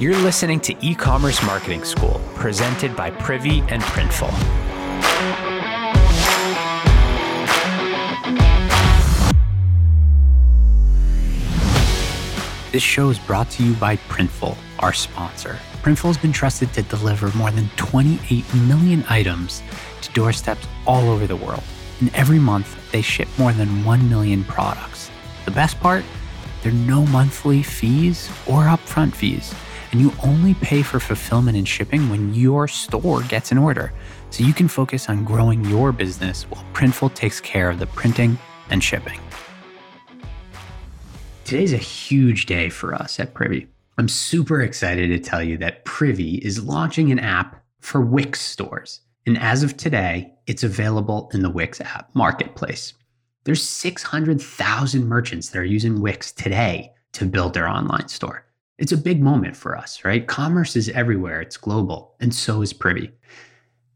You're 0.00 0.16
listening 0.18 0.60
to 0.60 0.76
E 0.80 0.94
Commerce 0.94 1.42
Marketing 1.42 1.82
School, 1.82 2.20
presented 2.36 2.94
by 2.94 3.10
Privy 3.10 3.62
and 3.62 3.82
Printful. 3.82 4.30
This 12.70 12.80
show 12.80 13.10
is 13.10 13.18
brought 13.18 13.50
to 13.50 13.64
you 13.64 13.74
by 13.74 13.96
Printful, 13.96 14.56
our 14.78 14.92
sponsor. 14.92 15.58
Printful 15.82 16.04
has 16.04 16.16
been 16.16 16.30
trusted 16.30 16.72
to 16.74 16.82
deliver 16.82 17.36
more 17.36 17.50
than 17.50 17.68
28 17.74 18.44
million 18.54 19.04
items 19.08 19.64
to 20.02 20.12
doorsteps 20.12 20.64
all 20.86 21.10
over 21.10 21.26
the 21.26 21.34
world. 21.34 21.64
And 21.98 22.14
every 22.14 22.38
month, 22.38 22.92
they 22.92 23.02
ship 23.02 23.26
more 23.36 23.52
than 23.52 23.84
1 23.84 24.08
million 24.08 24.44
products. 24.44 25.10
The 25.44 25.50
best 25.50 25.80
part? 25.80 26.04
There 26.62 26.70
are 26.70 26.76
no 26.76 27.04
monthly 27.06 27.64
fees 27.64 28.28
or 28.46 28.62
upfront 28.62 29.16
fees, 29.16 29.52
and 29.92 30.00
you 30.00 30.12
only 30.24 30.54
pay 30.54 30.82
for 30.82 31.00
fulfillment 31.00 31.56
and 31.56 31.66
shipping 31.66 32.08
when 32.10 32.34
your 32.34 32.68
store 32.68 33.22
gets 33.22 33.52
an 33.52 33.58
order. 33.58 33.92
So 34.30 34.44
you 34.44 34.52
can 34.52 34.68
focus 34.68 35.08
on 35.08 35.24
growing 35.24 35.64
your 35.64 35.92
business 35.92 36.44
while 36.44 36.64
Printful 36.72 37.14
takes 37.14 37.40
care 37.40 37.70
of 37.70 37.78
the 37.78 37.86
printing 37.86 38.38
and 38.70 38.82
shipping. 38.82 39.20
Today's 41.44 41.72
a 41.72 41.78
huge 41.78 42.46
day 42.46 42.68
for 42.68 42.94
us 42.94 43.18
at 43.18 43.32
Privy. 43.32 43.68
I'm 43.96 44.08
super 44.08 44.60
excited 44.60 45.08
to 45.08 45.18
tell 45.18 45.42
you 45.42 45.56
that 45.58 45.84
Privy 45.84 46.36
is 46.36 46.62
launching 46.62 47.10
an 47.10 47.18
app 47.18 47.64
for 47.80 48.00
Wix 48.00 48.40
stores. 48.40 49.00
And 49.26 49.38
as 49.38 49.62
of 49.62 49.76
today, 49.76 50.34
it's 50.46 50.62
available 50.62 51.30
in 51.32 51.42
the 51.42 51.50
Wix 51.50 51.80
app 51.80 52.14
marketplace. 52.14 52.94
There's 53.44 53.62
600,000 53.62 55.06
merchants 55.06 55.48
that 55.48 55.58
are 55.58 55.64
using 55.64 56.00
Wix 56.00 56.32
today 56.32 56.92
to 57.12 57.24
build 57.24 57.54
their 57.54 57.66
online 57.66 58.08
store. 58.08 58.44
It's 58.78 58.92
a 58.92 58.96
big 58.96 59.20
moment 59.20 59.56
for 59.56 59.76
us, 59.76 60.04
right? 60.04 60.24
Commerce 60.24 60.76
is 60.76 60.88
everywhere, 60.90 61.40
it's 61.40 61.56
global, 61.56 62.14
and 62.20 62.32
so 62.32 62.62
is 62.62 62.72
Privy. 62.72 63.10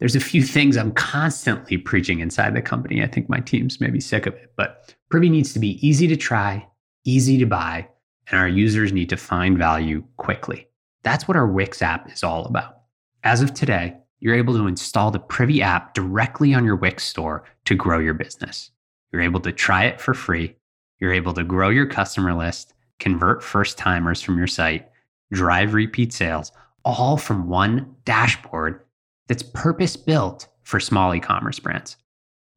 There's 0.00 0.16
a 0.16 0.20
few 0.20 0.42
things 0.42 0.76
I'm 0.76 0.90
constantly 0.90 1.76
preaching 1.76 2.18
inside 2.18 2.54
the 2.54 2.62
company. 2.62 3.00
I 3.00 3.06
think 3.06 3.28
my 3.28 3.38
team's 3.38 3.80
maybe 3.80 4.00
sick 4.00 4.26
of 4.26 4.34
it, 4.34 4.52
but 4.56 4.92
Privy 5.08 5.30
needs 5.30 5.52
to 5.52 5.60
be 5.60 5.86
easy 5.86 6.08
to 6.08 6.16
try, 6.16 6.66
easy 7.04 7.38
to 7.38 7.46
buy, 7.46 7.86
and 8.28 8.40
our 8.40 8.48
users 8.48 8.92
need 8.92 9.08
to 9.10 9.16
find 9.16 9.56
value 9.56 10.02
quickly. 10.16 10.66
That's 11.04 11.28
what 11.28 11.36
our 11.36 11.46
Wix 11.46 11.80
app 11.80 12.10
is 12.10 12.24
all 12.24 12.44
about. 12.46 12.80
As 13.22 13.40
of 13.40 13.54
today, 13.54 13.96
you're 14.18 14.34
able 14.34 14.54
to 14.54 14.66
install 14.66 15.12
the 15.12 15.20
Privy 15.20 15.62
app 15.62 15.94
directly 15.94 16.54
on 16.54 16.64
your 16.64 16.76
Wix 16.76 17.04
store 17.04 17.44
to 17.66 17.76
grow 17.76 18.00
your 18.00 18.14
business. 18.14 18.72
You're 19.12 19.22
able 19.22 19.40
to 19.40 19.52
try 19.52 19.84
it 19.84 20.00
for 20.00 20.12
free. 20.12 20.56
You're 20.98 21.12
able 21.12 21.34
to 21.34 21.44
grow 21.44 21.68
your 21.68 21.86
customer 21.86 22.34
list, 22.34 22.74
convert 23.02 23.42
first 23.42 23.76
timers 23.76 24.22
from 24.22 24.38
your 24.38 24.46
site, 24.46 24.88
drive 25.32 25.74
repeat 25.74 26.12
sales, 26.12 26.52
all 26.84 27.16
from 27.16 27.48
one 27.48 27.94
dashboard 28.04 28.80
that's 29.26 29.42
purpose 29.42 29.96
built 29.96 30.46
for 30.62 30.78
small 30.78 31.14
e 31.14 31.20
commerce 31.20 31.58
brands. 31.58 31.96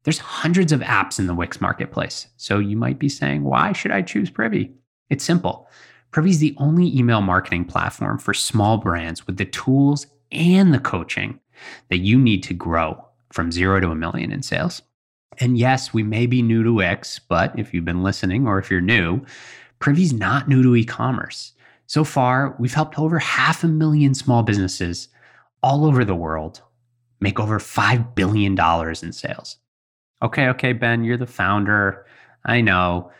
There's 0.04 0.18
hundreds 0.18 0.70
of 0.70 0.80
apps 0.80 1.18
in 1.18 1.26
the 1.26 1.34
Wix 1.34 1.60
marketplace. 1.60 2.28
So 2.36 2.60
you 2.60 2.76
might 2.76 3.00
be 3.00 3.08
saying, 3.08 3.42
why 3.42 3.72
should 3.72 3.90
I 3.90 4.02
choose 4.02 4.30
Privy? 4.30 4.72
It's 5.10 5.24
simple. 5.24 5.68
Privy 6.12 6.30
is 6.30 6.38
the 6.38 6.54
only 6.58 6.96
email 6.96 7.22
marketing 7.22 7.64
platform 7.64 8.18
for 8.18 8.32
small 8.32 8.78
brands 8.78 9.26
with 9.26 9.38
the 9.38 9.46
tools 9.46 10.06
and 10.30 10.72
the 10.72 10.78
coaching 10.78 11.40
that 11.90 11.98
you 11.98 12.18
need 12.18 12.44
to 12.44 12.54
grow 12.54 13.04
from 13.32 13.50
zero 13.50 13.80
to 13.80 13.90
a 13.90 13.96
million 13.96 14.30
in 14.30 14.42
sales. 14.42 14.82
And 15.38 15.58
yes, 15.58 15.92
we 15.92 16.04
may 16.04 16.26
be 16.26 16.40
new 16.40 16.62
to 16.62 16.72
Wix, 16.72 17.18
but 17.18 17.58
if 17.58 17.74
you've 17.74 17.84
been 17.84 18.04
listening 18.04 18.46
or 18.46 18.58
if 18.58 18.70
you're 18.70 18.80
new, 18.80 19.22
Privy's 19.78 20.12
not 20.12 20.48
new 20.48 20.62
to 20.62 20.76
e 20.76 20.84
commerce. 20.84 21.52
So 21.86 22.02
far, 22.02 22.56
we've 22.58 22.74
helped 22.74 22.98
over 22.98 23.18
half 23.18 23.62
a 23.62 23.68
million 23.68 24.14
small 24.14 24.42
businesses 24.42 25.08
all 25.62 25.84
over 25.84 26.04
the 26.04 26.14
world 26.14 26.62
make 27.20 27.40
over 27.40 27.58
$5 27.58 28.14
billion 28.14 28.56
in 29.02 29.12
sales. 29.12 29.56
Okay, 30.22 30.48
okay, 30.48 30.72
Ben, 30.72 31.04
you're 31.04 31.16
the 31.16 31.26
founder. 31.26 32.06
I 32.44 32.60
know. 32.60 33.10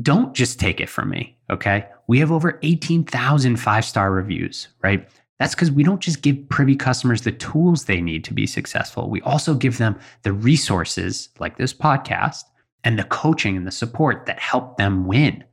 Don't 0.00 0.34
just 0.34 0.58
take 0.58 0.80
it 0.80 0.88
from 0.88 1.10
me, 1.10 1.36
okay? 1.50 1.86
We 2.06 2.18
have 2.20 2.32
over 2.32 2.58
18,000 2.62 3.56
five 3.56 3.84
star 3.84 4.10
reviews, 4.10 4.68
right? 4.82 5.08
That's 5.38 5.54
because 5.54 5.70
we 5.70 5.82
don't 5.82 6.00
just 6.00 6.22
give 6.22 6.48
privy 6.48 6.76
customers 6.76 7.22
the 7.22 7.32
tools 7.32 7.84
they 7.84 8.00
need 8.00 8.24
to 8.24 8.34
be 8.34 8.46
successful. 8.46 9.10
We 9.10 9.20
also 9.22 9.54
give 9.54 9.78
them 9.78 9.98
the 10.22 10.32
resources 10.32 11.28
like 11.38 11.58
this 11.58 11.74
podcast 11.74 12.44
and 12.84 12.98
the 12.98 13.04
coaching 13.04 13.56
and 13.56 13.66
the 13.66 13.72
support 13.72 14.26
that 14.26 14.38
help 14.38 14.76
them 14.76 15.06
win. 15.06 15.44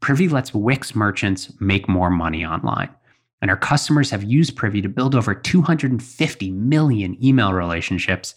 Privy 0.00 0.28
lets 0.28 0.52
Wix 0.54 0.94
merchants 0.94 1.52
make 1.60 1.88
more 1.88 2.10
money 2.10 2.44
online. 2.44 2.90
And 3.40 3.50
our 3.50 3.56
customers 3.56 4.10
have 4.10 4.24
used 4.24 4.56
Privy 4.56 4.80
to 4.82 4.88
build 4.88 5.14
over 5.14 5.34
250 5.34 6.50
million 6.50 7.22
email 7.22 7.52
relationships 7.52 8.34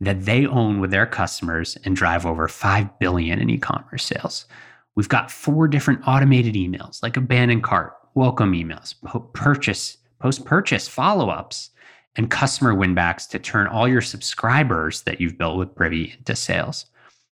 that 0.00 0.24
they 0.24 0.46
own 0.46 0.80
with 0.80 0.90
their 0.90 1.06
customers 1.06 1.76
and 1.84 1.94
drive 1.94 2.24
over 2.24 2.48
5 2.48 2.98
billion 2.98 3.38
in 3.38 3.50
e-commerce 3.50 4.04
sales. 4.04 4.46
We've 4.94 5.08
got 5.08 5.30
four 5.30 5.68
different 5.68 6.06
automated 6.06 6.54
emails 6.54 7.02
like 7.02 7.16
abandoned 7.16 7.62
cart, 7.62 7.94
welcome 8.14 8.52
emails, 8.52 8.94
purchase 9.32 9.98
post 10.18 10.44
purchase 10.44 10.86
follow 10.86 11.30
ups, 11.30 11.70
and 12.16 12.30
customer 12.30 12.74
winbacks 12.74 13.28
to 13.30 13.38
turn 13.38 13.66
all 13.66 13.88
your 13.88 14.00
subscribers 14.00 15.02
that 15.02 15.20
you've 15.20 15.38
built 15.38 15.56
with 15.58 15.74
Privy 15.74 16.14
into 16.18 16.36
sales. 16.36 16.86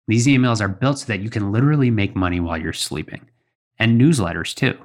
These 0.08 0.28
emails 0.28 0.62
are 0.62 0.68
built 0.68 1.00
so 1.00 1.06
that 1.06 1.22
you 1.22 1.30
can 1.30 1.52
literally 1.52 1.90
make 1.90 2.16
money 2.16 2.40
while 2.40 2.58
you're 2.58 2.74
sleeping, 2.74 3.22
and 3.84 4.00
newsletters 4.00 4.56
too, 4.56 4.78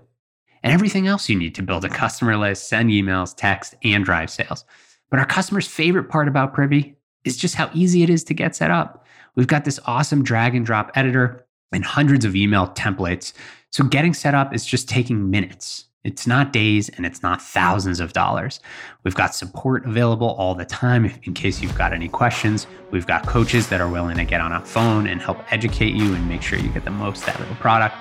and 0.65 0.73
everything 0.73 1.07
else 1.07 1.29
you 1.29 1.39
need 1.39 1.55
to 1.55 1.63
build 1.63 1.85
a 1.85 1.89
customer 1.89 2.37
list, 2.37 2.69
send 2.69 2.91
emails, 2.91 3.33
text, 3.35 3.77
and 3.85 4.05
drive 4.05 4.29
sales. 4.29 4.65
But 5.09 5.21
our 5.21 5.25
customers' 5.25 5.69
favorite 5.69 6.09
part 6.09 6.27
about 6.27 6.53
Privy 6.53 6.97
is 7.25 7.37
just 7.37 7.55
how 7.55 7.71
easy 7.73 8.03
it 8.03 8.11
is 8.11 8.25
to 8.25 8.35
get 8.35 8.57
set 8.57 8.73
up. 8.73 9.07
We've 9.37 9.47
got 9.47 9.65
this 9.65 9.79
awesome 9.87 10.25
drag 10.25 10.57
and 10.57 10.67
drop 10.67 10.91
editor 10.97 11.47
and 11.71 11.85
hundreds 11.85 12.25
of 12.25 12.35
email 12.35 12.67
templates. 12.69 13.35
So 13.71 13.85
getting 13.85 14.15
set 14.15 14.35
up 14.35 14.53
is 14.53 14.67
just 14.67 14.89
taking 14.89 15.31
minutes. 15.31 15.85
It's 16.03 16.27
not 16.27 16.53
days 16.53 16.89
and 16.89 17.07
it's 17.07 17.23
not 17.23 17.41
thousands 17.41 18.01
of 18.01 18.13
dollars. 18.13 18.59
We've 19.05 19.15
got 19.15 19.33
support 19.33 19.87
available 19.87 20.31
all 20.31 20.57
the 20.57 20.65
time 20.65 21.13
in 21.23 21.35
case 21.35 21.63
you've 21.63 21.79
got 21.79 21.93
any 21.93 22.09
questions. 22.09 22.67
We've 22.91 23.07
got 23.07 23.27
coaches 23.27 23.69
that 23.69 23.81
are 23.81 23.89
willing 23.89 24.17
to 24.17 24.25
get 24.25 24.41
on 24.41 24.53
a 24.53 24.65
phone 24.65 25.07
and 25.07 25.23
help 25.23 25.39
educate 25.53 25.95
you 25.95 26.15
and 26.15 26.29
make 26.29 26.43
sure 26.43 26.59
you 26.59 26.71
get 26.71 26.85
the 26.85 26.91
most 26.91 27.29
out 27.29 27.39
of 27.39 27.49
the 27.49 27.55
product. 27.57 27.95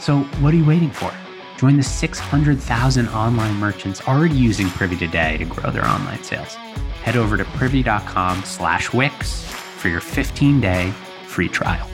So, 0.00 0.20
what 0.40 0.52
are 0.54 0.56
you 0.56 0.64
waiting 0.64 0.90
for? 0.90 1.12
Join 1.58 1.76
the 1.76 1.82
600,000 1.82 3.08
online 3.08 3.54
merchants 3.54 4.00
already 4.06 4.36
using 4.36 4.68
Privy 4.68 4.96
today 4.96 5.36
to 5.38 5.44
grow 5.44 5.70
their 5.70 5.86
online 5.86 6.22
sales. 6.22 6.54
Head 7.02 7.16
over 7.16 7.36
to 7.36 7.44
privy.com 7.44 8.44
slash 8.44 8.92
Wix 8.92 9.42
for 9.44 9.88
your 9.88 10.00
15 10.00 10.60
day 10.60 10.90
free 11.26 11.48
trial. 11.48 11.88